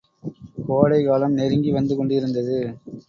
கோடைகாலம் 0.67 1.33
நெருங்கி 1.33 1.71
வந்துகொண்டிருந்தது. 1.71 2.57